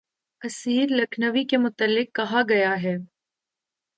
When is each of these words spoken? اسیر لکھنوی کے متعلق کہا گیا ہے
اسیر 0.41 0.87
لکھنوی 0.91 1.43
کے 1.43 1.57
متعلق 1.57 2.15
کہا 2.15 2.41
گیا 2.49 2.73
ہے 2.83 2.95